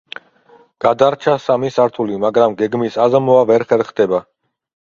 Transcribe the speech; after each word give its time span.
გადარჩა 0.85 1.35
სამი 1.43 1.71
სართული, 1.75 2.17
მაგრამ 2.25 2.57
გეგმის 2.63 2.99
აზომვა 3.07 3.39
ვერ 3.51 3.67
ხერხდება. 3.75 4.23